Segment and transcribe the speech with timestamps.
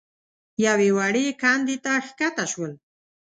[0.65, 2.71] يوې وړې کندې ته کښته شول.